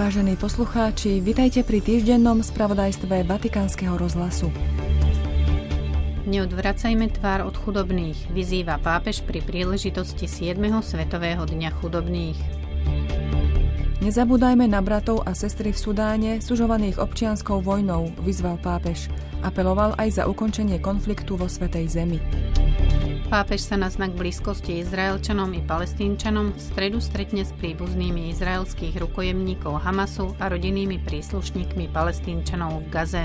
Vážení 0.00 0.32
poslucháči, 0.32 1.20
vitajte 1.20 1.60
pri 1.60 1.84
týždennom 1.84 2.40
spravodajstve 2.40 3.20
Vatikánskeho 3.20 4.00
rozhlasu. 4.00 4.48
Neodvracajme 6.24 7.12
tvár 7.20 7.44
od 7.44 7.52
chudobných, 7.52 8.16
vyzýva 8.32 8.80
pápež 8.80 9.20
pri 9.28 9.44
príležitosti 9.44 10.24
7. 10.24 10.56
Svetového 10.80 11.44
dňa 11.44 11.70
chudobných. 11.84 12.40
Nezabúdajme 14.00 14.72
na 14.72 14.80
bratov 14.80 15.20
a 15.28 15.36
sestry 15.36 15.68
v 15.68 15.76
Sudáne, 15.84 16.32
sužovaných 16.40 16.96
občianskou 16.96 17.60
vojnou, 17.60 18.08
vyzval 18.24 18.56
pápež. 18.56 19.12
Apeloval 19.44 20.00
aj 20.00 20.16
za 20.16 20.24
ukončenie 20.24 20.80
konfliktu 20.80 21.36
vo 21.36 21.44
Svetej 21.44 21.92
Zemi. 21.92 22.16
Pápež 23.30 23.62
sa 23.62 23.78
na 23.78 23.86
znak 23.86 24.18
blízkosti 24.18 24.82
Izraelčanom 24.82 25.54
i 25.54 25.62
Palestínčanom 25.62 26.50
v 26.50 26.58
stredu 26.58 26.98
stretne 26.98 27.46
s 27.46 27.54
príbuznými 27.62 28.26
izraelských 28.34 28.98
rukojemníkov 28.98 29.86
Hamasu 29.86 30.34
a 30.42 30.50
rodinnými 30.50 30.98
príslušníkmi 31.06 31.94
Palestínčanov 31.94 32.82
v 32.82 32.86
Gaze. 32.90 33.24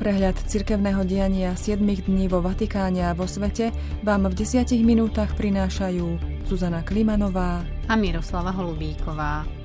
Prehľad 0.00 0.40
cirkevného 0.48 1.04
diania 1.04 1.52
7 1.52 1.84
dní 1.84 2.32
vo 2.32 2.40
Vatikáne 2.40 3.04
a 3.04 3.12
vo 3.12 3.28
svete 3.28 3.76
vám 4.00 4.24
v 4.32 4.40
10 4.40 4.72
minútach 4.80 5.36
prinášajú 5.36 6.40
Zuzana 6.48 6.80
Klimanová 6.80 7.60
a 7.92 8.00
Miroslava 8.00 8.56
Holubíková. 8.56 9.59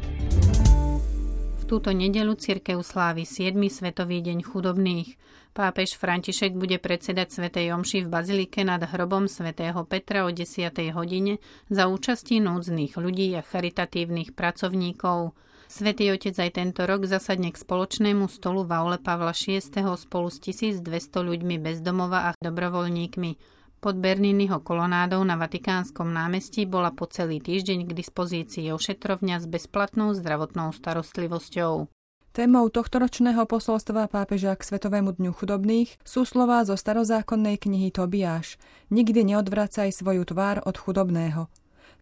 Túto 1.65 1.89
nedelu 1.89 2.37
cirkev 2.37 2.85
slávi 2.85 3.25
7. 3.25 3.57
Svetový 3.73 4.21
deň 4.21 4.45
chudobných. 4.45 5.17
Pápež 5.49 5.97
František 5.97 6.53
bude 6.53 6.77
predsedať 6.77 7.33
Svetej 7.33 7.73
Omši 7.73 8.05
v 8.05 8.11
Bazilike 8.13 8.61
nad 8.61 8.85
hrobom 8.85 9.25
svätého 9.25 9.81
Petra 9.81 10.29
o 10.29 10.29
10. 10.29 10.45
hodine 10.93 11.41
za 11.73 11.89
účasti 11.89 12.37
núdznych 12.37 13.01
ľudí 13.01 13.33
a 13.33 13.41
charitatívnych 13.41 14.37
pracovníkov. 14.37 15.33
Svetý 15.65 16.13
Otec 16.13 16.37
aj 16.37 16.53
tento 16.53 16.85
rok 16.85 17.09
zasadne 17.09 17.49
k 17.49 17.57
spoločnému 17.57 18.29
stolu 18.29 18.61
v 18.61 18.85
aule 18.85 19.01
Pavla 19.01 19.33
VI. 19.33 19.65
spolu 19.97 20.29
s 20.29 20.37
1200 20.45 20.85
ľuďmi 21.17 21.57
bezdomova 21.57 22.29
a 22.29 22.37
dobrovoľníkmi. 22.45 23.64
Pod 23.85 24.01
Berniniho 24.01 24.65
kolonádou 24.65 25.21
na 25.21 25.37
Vatikánskom 25.37 26.09
námestí 26.09 26.65
bola 26.65 26.89
po 26.89 27.05
celý 27.05 27.37
týždeň 27.37 27.85
k 27.85 27.93
dispozícii 27.93 28.73
ošetrovňa 28.73 29.37
s 29.37 29.45
bezplatnou 29.45 30.09
zdravotnou 30.17 30.73
starostlivosťou. 30.73 31.85
Témou 32.33 32.65
tohtoročného 32.73 33.45
posolstva 33.45 34.09
pápeža 34.09 34.57
k 34.57 34.65
Svetovému 34.65 35.21
dňu 35.21 35.37
chudobných 35.37 36.01
sú 36.01 36.25
slová 36.25 36.65
zo 36.65 36.73
starozákonnej 36.73 37.61
knihy 37.61 37.93
Tobiáš. 37.93 38.57
Nikdy 38.89 39.21
neodvracaj 39.21 39.93
svoju 39.93 40.25
tvár 40.33 40.65
od 40.65 40.81
chudobného. 40.81 41.45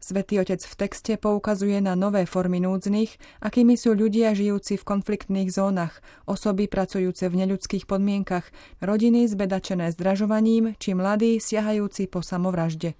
Svetý 0.03 0.43
otec 0.43 0.59
v 0.59 0.75
texte 0.75 1.15
poukazuje 1.15 1.79
na 1.79 1.95
nové 1.95 2.27
formy 2.27 2.59
núdznych, 2.59 3.39
akými 3.39 3.79
sú 3.79 3.95
ľudia 3.95 4.35
žijúci 4.35 4.75
v 4.75 4.83
konfliktných 4.83 5.47
zónach, 5.47 6.03
osoby 6.27 6.67
pracujúce 6.67 7.31
v 7.31 7.39
neľudských 7.39 7.87
podmienkach, 7.87 8.51
rodiny 8.83 9.31
zbedačené 9.31 9.95
zdražovaním 9.95 10.75
či 10.75 10.91
mladí 10.91 11.39
siahajúci 11.39 12.11
po 12.11 12.19
samovražde. 12.19 12.99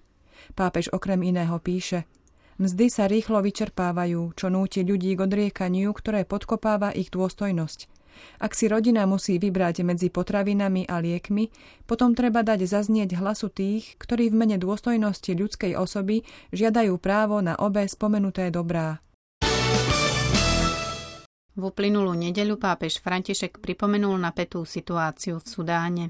Pápež 0.56 0.96
okrem 0.96 1.20
iného 1.28 1.60
píše– 1.60 2.08
Mzdy 2.54 2.86
sa 2.86 3.10
rýchlo 3.10 3.42
vyčerpávajú, 3.42 4.38
čo 4.38 4.54
núti 4.54 4.86
ľudí 4.86 5.18
k 5.18 5.26
odriekaniu, 5.26 5.90
ktoré 5.90 6.22
podkopáva 6.22 6.94
ich 6.94 7.10
dôstojnosť. 7.10 7.90
Ak 8.40 8.56
si 8.58 8.72
rodina 8.72 9.04
musí 9.04 9.38
vybrať 9.38 9.84
medzi 9.84 10.08
potravinami 10.10 10.88
a 10.88 11.00
liekmi, 11.04 11.50
potom 11.86 12.16
treba 12.16 12.42
dať 12.42 12.66
zaznieť 12.66 13.20
hlasu 13.20 13.52
tých, 13.52 14.00
ktorí 14.00 14.32
v 14.32 14.40
mene 14.40 14.58
dôstojnosti 14.58 15.32
ľudskej 15.36 15.74
osoby 15.76 16.24
žiadajú 16.56 16.96
právo 16.98 17.44
na 17.44 17.60
obe 17.60 17.86
spomenuté 17.86 18.50
dobrá. 18.50 19.04
V 21.54 21.62
uplynulú 21.70 22.18
nedeľu 22.18 22.58
pápež 22.58 22.98
František 22.98 23.62
pripomenul 23.62 24.18
napätú 24.18 24.66
situáciu 24.66 25.38
v 25.38 25.46
Sudáne. 25.46 26.06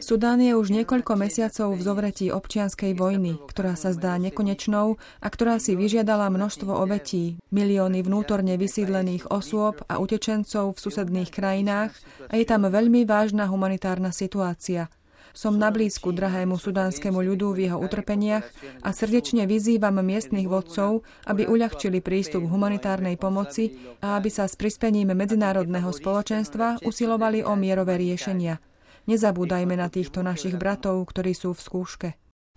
Sudán 0.00 0.40
je 0.40 0.52
už 0.56 0.68
niekoľko 0.72 1.12
mesiacov 1.20 1.68
v 1.76 1.82
zovretí 1.84 2.26
občianskej 2.32 2.96
vojny, 2.96 3.36
ktorá 3.44 3.76
sa 3.76 3.92
zdá 3.92 4.16
nekonečnou 4.16 4.96
a 4.96 5.28
ktorá 5.28 5.60
si 5.60 5.76
vyžiadala 5.76 6.32
množstvo 6.32 6.72
obetí, 6.72 7.36
milióny 7.52 8.00
vnútorne 8.00 8.56
vysídlených 8.56 9.28
osôb 9.28 9.84
a 9.84 10.00
utečencov 10.00 10.80
v 10.80 10.80
susedných 10.80 11.28
krajinách 11.28 11.92
a 12.32 12.40
je 12.40 12.48
tam 12.48 12.64
veľmi 12.64 13.04
vážna 13.04 13.44
humanitárna 13.44 14.08
situácia– 14.08 14.88
som 15.34 15.56
na 15.56 15.70
blízku 15.70 16.10
drahému 16.14 16.58
sudánskému 16.58 17.20
ľudu 17.20 17.54
v 17.54 17.58
jeho 17.68 17.78
utrpeniach 17.78 18.46
a 18.82 18.90
srdečne 18.90 19.46
vyzývam 19.46 20.02
miestnych 20.02 20.50
vodcov, 20.50 21.06
aby 21.26 21.46
uľahčili 21.46 22.02
prístup 22.02 22.46
humanitárnej 22.46 23.16
pomoci 23.16 23.76
a 24.02 24.18
aby 24.18 24.28
sa 24.28 24.50
s 24.50 24.58
prispením 24.58 25.14
medzinárodného 25.14 25.90
spoločenstva 25.94 26.82
usilovali 26.82 27.42
o 27.46 27.54
mierové 27.54 27.98
riešenia. 27.98 28.58
Nezabúdajme 29.08 29.74
na 29.74 29.88
týchto 29.88 30.20
našich 30.20 30.54
bratov, 30.54 31.02
ktorí 31.08 31.32
sú 31.32 31.56
v 31.56 31.64
skúške. 31.64 32.08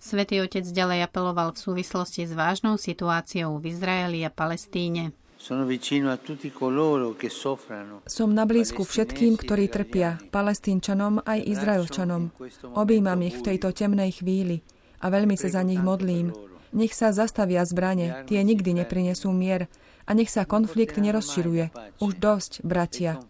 Svetý 0.04 0.44
otec 0.44 0.68
ďalej 0.68 1.08
apeloval 1.08 1.56
v 1.56 1.64
súvislosti 1.64 2.28
s 2.28 2.36
vážnou 2.36 2.76
situáciou 2.76 3.56
v 3.64 3.72
Izraeli 3.72 4.28
a 4.28 4.30
Palestíne. 4.30 5.16
Som 8.08 8.30
na 8.32 8.44
blízku 8.48 8.82
všetkým, 8.88 9.34
ktorí 9.36 9.66
trpia, 9.68 10.16
palestínčanom 10.32 11.20
aj 11.28 11.40
izraelčanom. 11.44 12.32
Obímam 12.80 13.20
ich 13.28 13.36
v 13.44 13.46
tejto 13.52 13.76
temnej 13.76 14.24
chvíli 14.24 14.64
a 15.04 15.12
veľmi 15.12 15.36
sa 15.36 15.52
za 15.52 15.62
nich 15.68 15.84
modlím. 15.84 16.53
Nech 16.74 16.98
sa 16.98 17.14
zastavia 17.14 17.62
zbrane, 17.64 18.26
tie 18.26 18.42
nikdy 18.42 18.84
neprinesú 18.84 19.30
mier 19.30 19.70
a 20.04 20.12
nech 20.12 20.28
sa 20.28 20.44
konflikt 20.44 21.00
nerozširuje. 21.00 21.72
Už 22.04 22.12
dosť, 22.20 22.66
bratia. 22.68 23.24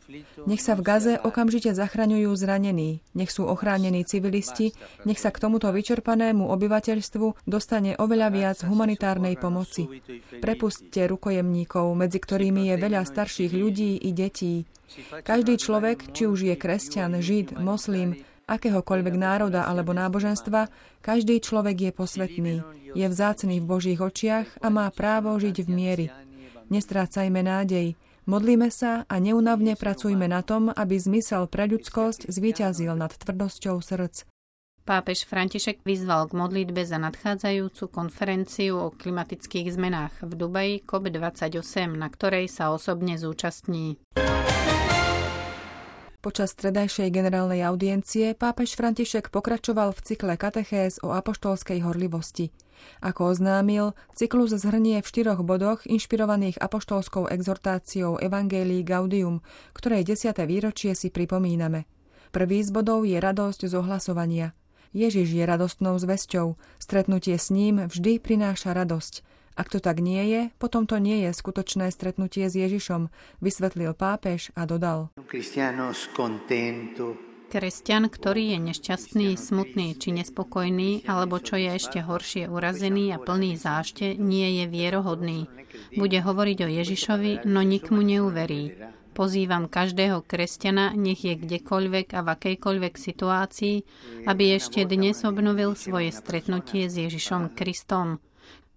Nech 0.49 0.61
sa 0.61 0.73
v 0.73 0.81
Gaze 0.81 1.13
okamžite 1.21 1.75
zachraňujú 1.77 2.33
zranení, 2.33 3.05
nech 3.13 3.29
sú 3.29 3.45
ochránení 3.45 4.01
civilisti, 4.07 4.73
nech 5.05 5.21
sa 5.21 5.29
k 5.29 5.41
tomuto 5.41 5.69
vyčerpanému 5.69 6.49
obyvateľstvu 6.49 7.45
dostane 7.45 7.93
oveľa 7.93 8.27
viac 8.33 8.57
humanitárnej 8.65 9.37
pomoci. 9.37 9.85
Prepustite 10.41 11.05
rukojemníkov, 11.05 11.93
medzi 11.93 12.17
ktorými 12.17 12.73
je 12.73 12.75
veľa 12.81 13.05
starších 13.05 13.53
ľudí 13.53 14.01
i 14.01 14.09
detí. 14.09 14.65
Každý 15.25 15.57
človek, 15.57 16.13
či 16.13 16.29
už 16.29 16.53
je 16.53 16.55
kresťan, 16.57 17.17
žid, 17.21 17.57
moslim, 17.57 18.21
akéhokoľvek 18.47 19.15
národa 19.15 19.65
alebo 19.65 19.95
náboženstva, 19.95 20.67
každý 20.99 21.39
človek 21.39 21.89
je 21.89 21.91
posvetný, 21.91 22.55
je 22.93 23.05
vzácný 23.07 23.59
v 23.63 23.69
Božích 23.69 23.99
očiach 23.99 24.47
a 24.61 24.67
má 24.69 24.87
právo 24.93 25.35
žiť 25.39 25.57
v 25.63 25.69
miery. 25.69 26.07
Nestrácajme 26.71 27.41
nádej. 27.43 27.99
Modlíme 28.23 28.71
sa 28.71 29.03
a 29.03 29.15
neunavne 29.19 29.75
pracujme 29.75 30.31
na 30.31 30.39
tom, 30.39 30.71
aby 30.71 30.95
zmysel 30.95 31.51
pre 31.51 31.67
ľudskosť 31.67 32.31
zvíťazil 32.31 32.95
nad 32.95 33.11
tvrdosťou 33.11 33.83
srdc. 33.83 34.23
Pápež 34.83 35.23
František 35.23 35.79
vyzval 35.87 36.27
k 36.27 36.35
modlitbe 36.35 36.83
za 36.83 36.99
nadchádzajúcu 36.99 37.87
konferenciu 37.87 38.79
o 38.79 38.91
klimatických 38.91 39.71
zmenách 39.71 40.27
v 40.27 40.31
Dubaji 40.35 40.75
COP28, 40.83 41.95
na 41.95 42.11
ktorej 42.11 42.51
sa 42.51 42.75
osobne 42.75 43.15
zúčastní. 43.15 43.95
Počas 46.23 46.55
stredajšej 46.55 47.11
generálnej 47.11 47.67
audiencie 47.67 48.31
pápež 48.31 48.79
František 48.79 49.27
pokračoval 49.27 49.91
v 49.91 49.99
cykle 50.07 50.39
katechéz 50.39 51.03
o 51.03 51.11
apoštolskej 51.11 51.83
horlivosti. 51.83 52.47
Ako 53.03 53.35
oznámil, 53.35 53.91
cyklus 54.15 54.55
zhrnie 54.55 55.03
v 55.03 55.09
štyroch 55.11 55.43
bodoch 55.43 55.83
inšpirovaných 55.83 56.63
apoštolskou 56.63 57.27
exhortáciou 57.27 58.23
Evangelii 58.23 58.87
Gaudium, 58.87 59.43
ktorej 59.75 60.07
desiate 60.07 60.47
výročie 60.47 60.95
si 60.95 61.11
pripomíname. 61.11 61.91
Prvý 62.31 62.63
z 62.63 62.71
bodov 62.71 63.03
je 63.03 63.19
radosť 63.19 63.67
z 63.67 63.73
ohlasovania. 63.75 64.55
Ježiš 64.95 65.27
je 65.27 65.43
radostnou 65.43 65.99
zväzťou, 65.99 66.55
stretnutie 66.79 67.35
s 67.35 67.51
ním 67.51 67.83
vždy 67.91 68.23
prináša 68.23 68.71
radosť– 68.71 69.15
ak 69.53 69.67
to 69.69 69.79
tak 69.79 70.01
nie 70.01 70.23
je, 70.29 70.41
potom 70.57 70.89
to 70.89 70.97
nie 70.97 71.25
je 71.25 71.31
skutočné 71.33 71.89
stretnutie 71.93 72.49
s 72.49 72.55
Ježišom, 72.57 73.13
vysvetlil 73.41 73.93
pápež 73.93 74.49
a 74.57 74.65
dodal. 74.65 75.13
Kresťan, 77.53 78.09
ktorý 78.09 78.57
je 78.57 78.59
nešťastný, 78.65 79.37
smutný 79.37 79.93
či 79.93 80.09
nespokojný, 80.09 81.05
alebo 81.05 81.37
čo 81.37 81.53
je 81.53 81.69
ešte 81.69 82.01
horšie, 82.01 82.49
urazený 82.49 83.13
a 83.13 83.21
plný 83.21 83.61
zášte, 83.61 84.17
nie 84.17 84.57
je 84.57 84.65
vierohodný. 84.65 85.45
Bude 85.93 86.17
hovoriť 86.17 86.57
o 86.65 86.69
Ježišovi, 86.73 87.45
no 87.45 87.61
nik 87.61 87.93
mu 87.93 88.01
neuverí. 88.01 88.73
Pozývam 89.13 89.69
každého 89.69 90.25
kresťana, 90.25 90.97
nech 90.97 91.21
je 91.21 91.37
kdekoľvek 91.37 92.17
a 92.17 92.25
v 92.25 92.27
akejkoľvek 92.33 92.93
situácii, 92.97 93.75
aby 94.25 94.57
ešte 94.57 94.81
dnes 94.89 95.21
obnovil 95.21 95.77
svoje 95.77 96.09
stretnutie 96.09 96.89
s 96.89 96.97
Ježišom 96.97 97.53
Kristom. 97.53 98.17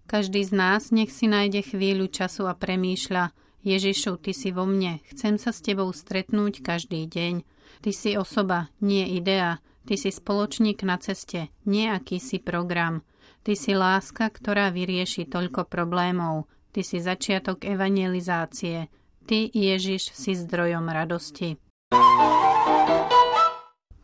Každý 0.07 0.47
z 0.47 0.55
nás 0.55 0.95
nech 0.95 1.11
si 1.11 1.27
nájde 1.27 1.67
chvíľu 1.67 2.07
času 2.07 2.47
a 2.47 2.55
premýšľa, 2.55 3.35
Ježišu, 3.67 4.15
Ty 4.23 4.31
si 4.31 4.55
vo 4.55 4.63
mne, 4.63 5.03
chcem 5.11 5.35
sa 5.35 5.51
s 5.51 5.59
Tebou 5.59 5.91
stretnúť 5.91 6.63
každý 6.63 7.03
deň. 7.03 7.43
Ty 7.83 7.91
si 7.91 8.15
osoba, 8.15 8.71
nie 8.79 9.03
idea, 9.19 9.59
Ty 9.83 9.99
si 9.99 10.07
spoločník 10.07 10.87
na 10.87 10.95
ceste, 10.95 11.51
nie 11.67 11.91
akýsi 11.91 12.39
program. 12.39 13.03
Ty 13.43 13.59
si 13.59 13.75
láska, 13.75 14.31
ktorá 14.31 14.71
vyrieši 14.71 15.27
toľko 15.27 15.67
problémov. 15.67 16.47
Ty 16.71 16.87
si 16.87 17.03
začiatok 17.03 17.67
evangelizácie. 17.67 18.87
Ty, 19.27 19.51
Ježiš, 19.51 20.15
si 20.15 20.31
zdrojom 20.39 20.87
radosti. 20.87 21.59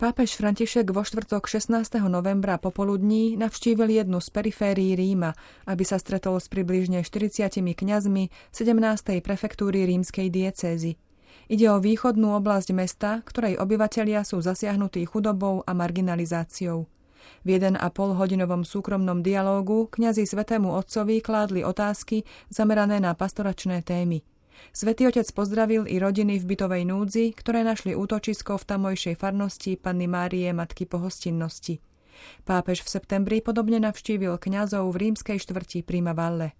Pápež 0.03 0.35
František 0.35 0.91
vo 0.91 0.99
štvrtok 0.99 1.47
16. 1.47 1.79
novembra 2.11 2.59
popoludní 2.59 3.39
navštívil 3.39 4.03
jednu 4.03 4.19
z 4.19 4.35
periférií 4.35 4.99
Ríma, 4.99 5.31
aby 5.63 5.87
sa 5.87 5.95
stretol 5.95 6.43
s 6.43 6.51
približne 6.51 7.07
40 7.07 7.47
kňazmi 7.71 8.27
17. 8.51 9.23
prefektúry 9.23 9.87
rímskej 9.87 10.27
diecézy. 10.27 10.99
Ide 11.47 11.71
o 11.71 11.79
východnú 11.79 12.35
oblasť 12.35 12.75
mesta, 12.75 13.23
ktorej 13.23 13.55
obyvatelia 13.55 14.27
sú 14.27 14.43
zasiahnutí 14.43 15.07
chudobou 15.07 15.63
a 15.63 15.71
marginalizáciou. 15.71 16.83
V 17.47 17.55
1,5 17.55 17.79
hodinovom 17.95 18.67
súkromnom 18.67 19.23
dialógu 19.23 19.87
kňazi 19.87 20.27
Svetému 20.27 20.67
Otcovi 20.83 21.23
kládli 21.23 21.63
otázky 21.63 22.27
zamerané 22.51 22.99
na 22.99 23.15
pastoračné 23.15 23.79
témy– 23.87 24.19
Svetý 24.73 25.09
otec 25.09 25.27
pozdravil 25.33 25.85
i 25.85 26.01
rodiny 26.01 26.41
v 26.41 26.55
bytovej 26.55 26.83
núdzi, 26.89 27.33
ktoré 27.37 27.61
našli 27.61 27.93
útočisko 27.93 28.57
v 28.57 28.67
tamojšej 28.67 29.15
farnosti 29.17 29.77
Panny 29.77 30.09
Márie 30.09 30.49
Matky 30.53 30.89
pohostinnosti. 30.89 31.81
Pápež 32.45 32.85
v 32.85 32.89
septembri 32.93 33.37
podobne 33.41 33.81
navštívil 33.81 34.37
kňazov 34.37 34.89
v 34.93 35.09
rímskej 35.09 35.37
štvrti 35.41 35.81
Prima 35.81 36.13
Valle. 36.13 36.53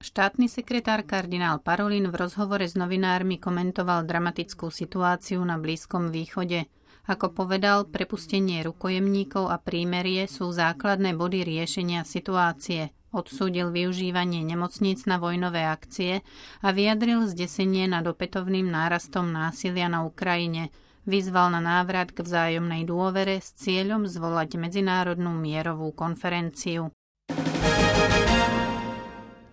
Štátny 0.00 0.48
sekretár 0.48 1.04
kardinál 1.04 1.60
Parolin 1.60 2.08
v 2.08 2.16
rozhovore 2.16 2.64
s 2.64 2.72
novinármi 2.72 3.36
komentoval 3.36 4.08
dramatickú 4.08 4.72
situáciu 4.72 5.44
na 5.44 5.60
Blízkom 5.60 6.08
východe. 6.08 6.72
Ako 7.04 7.36
povedal, 7.36 7.84
prepustenie 7.84 8.64
rukojemníkov 8.64 9.52
a 9.52 9.60
prímerie 9.60 10.24
sú 10.24 10.56
základné 10.56 11.12
body 11.12 11.44
riešenia 11.44 12.08
situácie. 12.08 12.96
Odsúdil 13.10 13.74
využívanie 13.74 14.46
nemocníc 14.46 15.02
na 15.02 15.18
vojnové 15.18 15.66
akcie 15.66 16.22
a 16.62 16.70
vyjadril 16.70 17.26
zdesenie 17.26 17.90
nad 17.90 18.06
opätovným 18.06 18.70
nárastom 18.70 19.34
násilia 19.34 19.90
na 19.90 20.06
Ukrajine. 20.06 20.70
Vyzval 21.10 21.50
na 21.50 21.58
návrat 21.58 22.14
k 22.14 22.22
vzájomnej 22.22 22.86
dôvere 22.86 23.42
s 23.42 23.50
cieľom 23.58 24.06
zvolať 24.06 24.54
medzinárodnú 24.62 25.34
mierovú 25.34 25.90
konferenciu. 25.90 26.94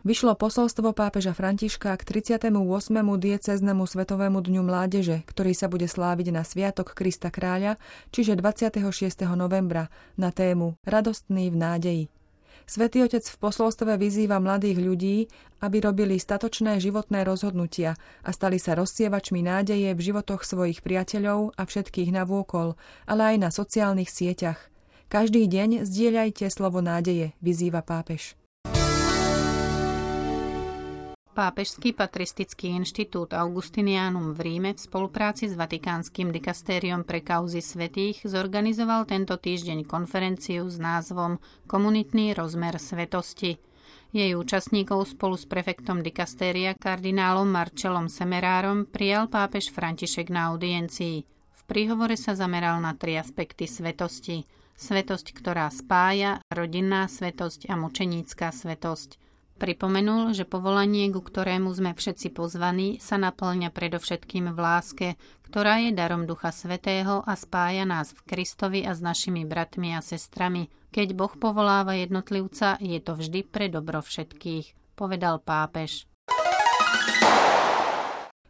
Vyšlo 0.07 0.39
posolstvo 0.39 0.95
pápeža 0.95 1.35
Františka 1.35 1.91
k 1.99 2.23
38. 2.23 2.47
dieceznemu 3.19 3.83
Svetovému 3.83 4.39
dňu 4.39 4.63
mládeže, 4.63 5.25
ktorý 5.27 5.51
sa 5.51 5.67
bude 5.67 5.83
sláviť 5.83 6.31
na 6.31 6.47
Sviatok 6.47 6.95
Krista 6.95 7.27
kráľa, 7.27 7.75
čiže 8.15 8.39
26. 8.39 8.87
novembra, 9.35 9.91
na 10.15 10.31
tému 10.31 10.79
Radostný 10.87 11.51
v 11.51 11.57
nádeji. 11.59 12.03
Svetý 12.67 12.99
Otec 13.07 13.23
v 13.23 13.37
posolstve 13.39 13.95
vyzýva 13.95 14.43
mladých 14.43 14.83
ľudí, 14.83 15.17
aby 15.63 15.79
robili 15.79 16.19
statočné 16.19 16.83
životné 16.83 17.23
rozhodnutia 17.23 17.95
a 18.27 18.29
stali 18.35 18.59
sa 18.59 18.75
rozsievačmi 18.75 19.39
nádeje 19.39 19.95
v 19.95 20.03
životoch 20.03 20.43
svojich 20.43 20.83
priateľov 20.83 21.55
a 21.55 21.63
všetkých 21.63 22.11
navôkol, 22.11 22.75
ale 23.07 23.21
aj 23.23 23.35
na 23.39 23.49
sociálnych 23.55 24.11
sieťach. 24.11 24.59
Každý 25.07 25.47
deň 25.47 25.87
zdieľajte 25.87 26.51
slovo 26.51 26.83
nádeje, 26.83 27.31
vyzýva 27.39 27.79
pápež. 27.87 28.35
Pápežský 31.37 31.93
patristický 31.93 32.73
inštitút 32.73 33.29
Augustinianum 33.29 34.33
v 34.33 34.39
Ríme 34.41 34.73
v 34.73 34.81
spolupráci 34.81 35.45
s 35.45 35.53
Vatikánskym 35.53 36.33
dikastériom 36.33 37.05
pre 37.05 37.21
kauzy 37.21 37.61
svetých 37.61 38.25
zorganizoval 38.25 39.05
tento 39.05 39.37
týždeň 39.37 39.85
konferenciu 39.85 40.65
s 40.65 40.81
názvom 40.81 41.37
Komunitný 41.69 42.33
rozmer 42.33 42.81
svetosti. 42.81 43.61
Jej 44.09 44.33
účastníkov 44.33 45.13
spolu 45.13 45.37
s 45.37 45.45
prefektom 45.45 46.01
dikastéria 46.01 46.73
kardinálom 46.73 47.45
Marčelom 47.45 48.09
Semerárom 48.09 48.89
prijal 48.89 49.29
pápež 49.29 49.69
František 49.69 50.33
na 50.33 50.49
audiencii. 50.49 51.21
V 51.53 51.61
príhovore 51.69 52.17
sa 52.17 52.33
zameral 52.33 52.81
na 52.81 52.97
tri 52.97 53.13
aspekty 53.13 53.69
svetosti. 53.69 54.41
Svetosť, 54.73 55.37
ktorá 55.37 55.69
spája, 55.69 56.41
rodinná 56.49 57.05
svetosť 57.05 57.69
a 57.69 57.77
mučenícká 57.77 58.49
svetosť– 58.49 59.21
Pripomenul, 59.57 60.37
že 60.37 60.45
povolanie, 60.45 61.09
ku 61.09 61.25
ktorému 61.25 61.73
sme 61.73 61.97
všetci 61.97 62.29
pozvaní, 62.29 63.01
sa 63.01 63.17
naplňa 63.17 63.73
predovšetkým 63.73 64.53
v 64.53 64.59
láske, 64.61 65.07
ktorá 65.49 65.81
je 65.81 65.97
darom 65.97 66.29
Ducha 66.29 66.53
Svetého 66.53 67.25
a 67.25 67.33
spája 67.33 67.81
nás 67.81 68.13
v 68.13 68.21
Kristovi 68.21 68.85
a 68.85 68.93
s 68.93 69.01
našimi 69.01 69.49
bratmi 69.49 69.97
a 69.97 70.05
sestrami. 70.05 70.69
Keď 70.93 71.17
Boh 71.17 71.33
povoláva 71.33 71.97
jednotlivca, 71.97 72.77
je 72.77 73.01
to 73.01 73.17
vždy 73.17 73.49
pre 73.49 73.65
dobro 73.65 74.05
všetkých, 74.05 74.93
povedal 74.93 75.41
pápež. 75.41 76.05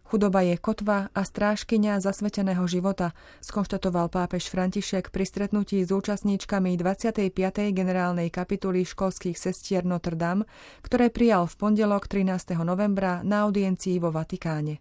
Chudoba 0.08 0.40
je 0.40 0.56
kotva 0.56 1.12
a 1.12 1.22
strážkyňa 1.28 2.00
zasveteného 2.00 2.64
života, 2.64 3.12
skonštatoval 3.44 4.08
pápež 4.08 4.48
František 4.48 5.12
pri 5.12 5.28
stretnutí 5.28 5.84
s 5.84 5.92
účastníčkami 5.92 6.80
25. 6.80 7.36
generálnej 7.76 8.32
kapituly 8.32 8.88
školských 8.88 9.36
sestier 9.36 9.84
Notre 9.84 10.16
Dame, 10.16 10.48
ktoré 10.80 11.12
prijal 11.12 11.52
v 11.52 11.60
pondelok 11.60 12.08
13. 12.08 12.56
novembra 12.64 13.20
na 13.28 13.44
audiencii 13.44 14.00
vo 14.00 14.16
Vatikáne. 14.16 14.80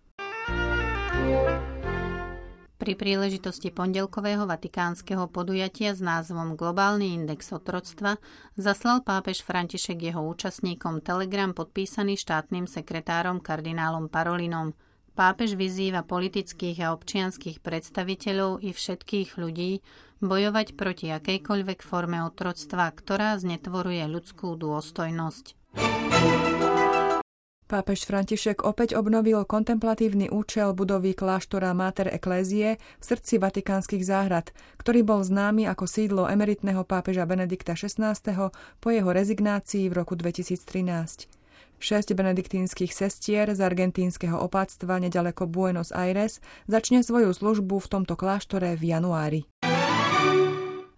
Pri 2.78 2.92
príležitosti 2.94 3.74
pondelkového 3.74 4.46
vatikánskeho 4.46 5.26
podujatia 5.26 5.90
s 5.90 5.98
názvom 5.98 6.54
Globálny 6.54 7.18
index 7.18 7.50
otroctva 7.50 8.14
zaslal 8.54 9.02
pápež 9.02 9.42
František 9.42 10.06
jeho 10.06 10.22
účastníkom 10.22 11.02
telegram 11.02 11.50
podpísaný 11.50 12.14
štátnym 12.14 12.70
sekretárom 12.70 13.42
kardinálom 13.42 14.06
Parolinom– 14.06 14.70
Pápež 15.16 15.56
vyzýva 15.56 16.04
politických 16.04 16.84
a 16.84 16.92
občianských 16.92 17.64
predstaviteľov 17.64 18.60
i 18.60 18.76
všetkých 18.76 19.40
ľudí 19.40 19.80
bojovať 20.20 20.76
proti 20.76 21.08
akejkoľvek 21.08 21.80
forme 21.80 22.20
otroctva, 22.20 22.92
ktorá 22.92 23.40
znetvoruje 23.40 24.04
ľudskú 24.12 24.52
dôstojnosť. 24.60 25.56
Pápež 27.66 28.06
František 28.06 28.62
opäť 28.62 28.94
obnovil 28.94 29.42
kontemplatívny 29.42 30.30
účel 30.30 30.70
budovy 30.70 31.18
kláštora 31.18 31.74
Mater 31.74 32.12
Ecclesiae 32.12 32.78
v 32.78 33.02
srdci 33.02 33.42
vatikánskych 33.42 34.06
záhrad, 34.06 34.54
ktorý 34.78 35.02
bol 35.02 35.24
známy 35.26 35.66
ako 35.66 35.88
sídlo 35.90 36.22
emeritného 36.30 36.86
pápeža 36.86 37.26
Benedikta 37.26 37.74
XVI. 37.74 38.14
po 38.78 38.88
jeho 38.92 39.10
rezignácii 39.10 39.90
v 39.90 39.96
roku 39.98 40.14
2013. 40.14 41.35
Šesť 41.76 42.16
benediktínskych 42.16 42.92
sestier 42.92 43.52
z 43.52 43.60
argentínskeho 43.60 44.40
opáctva 44.40 44.96
nedaleko 44.96 45.44
Buenos 45.44 45.92
Aires 45.92 46.40
začne 46.64 47.04
svoju 47.04 47.36
službu 47.36 47.76
v 47.78 47.90
tomto 47.90 48.16
kláštore 48.16 48.76
v 48.80 48.96
januári. 48.96 49.40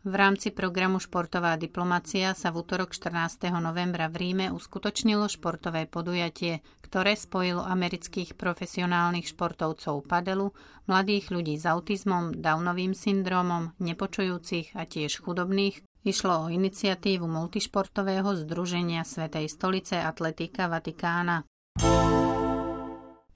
V 0.09 0.17
rámci 0.17 0.57
programu 0.57 1.05
Športová 1.05 1.61
diplomacia 1.61 2.33
sa 2.33 2.49
v 2.49 2.65
útorok 2.65 2.97
14. 2.97 3.53
novembra 3.61 4.09
v 4.09 4.17
Ríme 4.17 4.49
uskutočnilo 4.57 5.29
športové 5.29 5.85
podujatie, 5.85 6.65
ktoré 6.81 7.13
spojilo 7.13 7.61
amerických 7.61 8.33
profesionálnych 8.33 9.29
športovcov 9.29 10.09
padelu, 10.09 10.49
mladých 10.89 11.29
ľudí 11.29 11.61
s 11.61 11.69
autizmom, 11.69 12.41
Downovým 12.41 12.97
syndromom, 12.97 13.77
nepočujúcich 13.77 14.81
a 14.81 14.89
tiež 14.89 15.21
chudobných, 15.21 15.85
Išlo 16.09 16.47
o 16.47 16.51
iniciatívu 16.55 17.29
multišportového 17.29 18.33
združenia 18.49 19.05
Svetej 19.05 19.51
stolice 19.53 20.01
Atletika 20.01 20.73
Vatikána. 20.73 21.45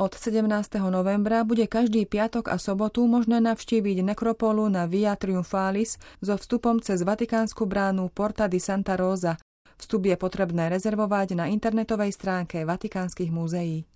Od 0.02 0.18
17. 0.18 0.82
novembra 0.90 1.46
bude 1.46 1.62
každý 1.70 2.10
piatok 2.10 2.50
a 2.50 2.58
sobotu 2.58 3.06
možné 3.06 3.38
navštíviť 3.38 4.02
nekropolu 4.02 4.66
na 4.66 4.90
Via 4.90 5.14
Triumphalis 5.14 5.94
so 6.18 6.34
vstupom 6.34 6.82
cez 6.82 7.06
Vatikánsku 7.06 7.62
bránu 7.70 8.10
Porta 8.10 8.50
di 8.50 8.58
Santa 8.58 8.98
Rosa. 8.98 9.38
Vstup 9.78 10.10
je 10.10 10.18
potrebné 10.18 10.74
rezervovať 10.74 11.38
na 11.38 11.46
internetovej 11.46 12.18
stránke 12.18 12.66
Vatikánskych 12.66 13.30
múzeí. 13.30 13.86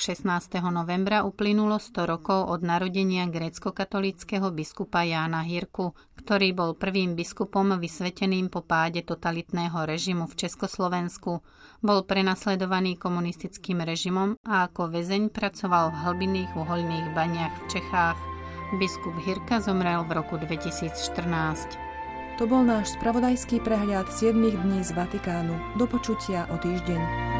16. 0.00 0.64
novembra 0.72 1.28
uplynulo 1.28 1.76
100 1.76 2.08
rokov 2.08 2.48
od 2.48 2.64
narodenia 2.64 3.28
grécko-katolického 3.28 4.48
biskupa 4.48 5.04
Jána 5.04 5.44
Hirku, 5.44 5.92
ktorý 6.16 6.56
bol 6.56 6.72
prvým 6.72 7.12
biskupom 7.12 7.76
vysveteným 7.76 8.48
po 8.48 8.64
páde 8.64 9.04
totalitného 9.04 9.76
režimu 9.84 10.24
v 10.24 10.40
Československu. 10.40 11.44
Bol 11.84 12.08
prenasledovaný 12.08 12.96
komunistickým 12.96 13.84
režimom 13.84 14.40
a 14.40 14.72
ako 14.72 14.88
väzeň 14.88 15.28
pracoval 15.28 15.92
v 15.92 16.00
hlbinných 16.08 16.52
uholných 16.56 17.12
baniach 17.12 17.52
v 17.60 17.76
Čechách. 17.76 18.16
Biskup 18.80 19.12
Hirka 19.20 19.60
zomrel 19.60 20.00
v 20.08 20.16
roku 20.16 20.40
2014. 20.40 21.76
To 22.40 22.48
bol 22.48 22.64
náš 22.64 22.96
spravodajský 22.96 23.60
prehľad 23.60 24.08
7 24.08 24.32
dní 24.32 24.80
z 24.80 24.96
Vatikánu. 24.96 25.76
Do 25.76 25.84
počutia 25.84 26.48
o 26.48 26.56
týždeň. 26.56 27.39